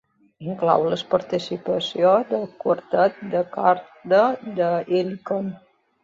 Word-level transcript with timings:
Inclou 0.43 0.83
la 0.91 0.97
participació 1.09 2.13
del 2.31 2.47
quartet 2.63 3.19
de 3.33 3.41
corda 3.57 4.23
Helicon. 4.69 5.53